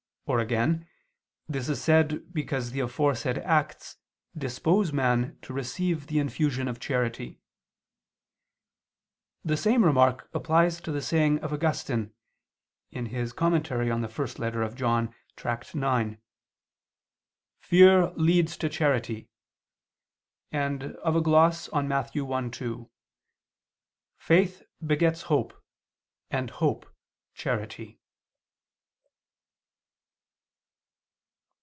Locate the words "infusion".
6.19-6.69